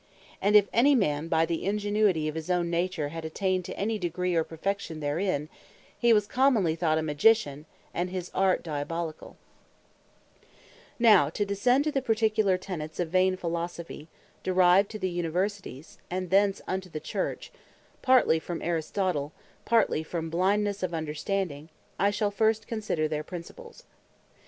And 0.41 0.55
if 0.55 0.67
any 0.73 0.95
man 0.95 1.27
by 1.27 1.45
the 1.45 1.63
ingenuity 1.63 2.27
of 2.27 2.33
his 2.33 2.49
owne 2.49 2.71
nature, 2.71 3.09
had 3.09 3.23
attained 3.23 3.65
to 3.65 3.77
any 3.77 3.99
degree 3.99 4.33
of 4.33 4.49
perfection 4.49 4.99
therein, 4.99 5.47
hee 5.95 6.11
was 6.11 6.25
commonly 6.25 6.75
thought 6.75 6.97
a 6.97 7.03
Magician, 7.03 7.67
and 7.93 8.09
his 8.09 8.31
Art 8.33 8.63
Diabolicall. 8.63 9.35
Errors 9.37 9.85
Brought 10.97 10.97
Into 10.97 11.05
Religion 11.05 11.05
From 11.05 11.05
Aristotles 11.05 11.05
Metaphysiques 11.05 11.05
Now 11.05 11.29
to 11.29 11.45
descend 11.45 11.83
to 11.83 11.91
the 11.91 12.01
particular 12.01 12.57
Tenets 12.57 12.99
of 12.99 13.09
Vain 13.09 13.35
Philosophy, 13.37 14.07
derived 14.41 14.89
to 14.89 14.97
the 14.97 15.09
Universities, 15.11 15.97
and 16.09 16.29
thence 16.31 16.61
into 16.67 16.89
the 16.89 16.99
Church, 16.99 17.51
partly 18.01 18.39
from 18.39 18.63
Aristotle, 18.63 19.33
partly 19.65 20.01
from 20.01 20.31
Blindnesse 20.31 20.81
of 20.81 20.95
understanding; 20.95 21.69
I 21.99 22.09
shall 22.09 22.31
first 22.31 22.65
consider 22.65 23.07
their 23.07 23.23
Principles. 23.23 23.83